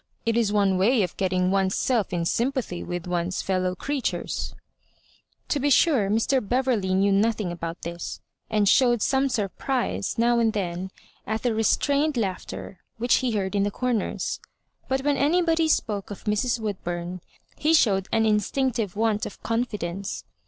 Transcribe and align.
It 0.25 0.35
is 0.35 0.51
one 0.51 0.79
way 0.79 1.03
of 1.03 1.15
getting 1.15 1.51
one's 1.51 1.75
self 1.75 2.11
in 2.11 2.25
sympathy 2.25 2.81
with 2.81 3.05
one's 3.05 3.43
fellow 3.43 3.75
creaturea" 3.75 4.55
To 5.49 5.59
be 5.59 5.69
sure, 5.69 6.09
Mr. 6.09 6.41
Beverley 6.41 6.95
knew 6.95 7.11
nothing 7.11 7.51
about 7.51 7.83
this, 7.83 8.19
and 8.49 8.67
showed 8.67 9.03
some 9.03 9.29
surprise 9.29 10.17
now 10.17 10.39
and 10.39 10.53
then 10.53 10.89
at 11.27 11.43
the 11.43 11.53
restrained 11.53 12.17
laughter 12.17 12.79
which 12.97 13.17
he 13.17 13.33
heard 13.33 13.53
in 13.53 13.61
the 13.61 13.69
corners; 13.69 14.39
but 14.87 15.01
when 15.03 15.17
anybody 15.17 15.67
spoke 15.67 16.09
of 16.09 16.23
Mra 16.25 16.57
Woodburn, 16.59 17.21
he 17.59 17.71
showed 17.71 18.07
an 18.11 18.25
instinctive 18.25 18.95
want 18.95 19.27
of 19.27 19.43
confidence. 19.43 20.23